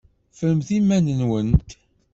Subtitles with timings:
[0.31, 1.69] Ffremt iman-nwent!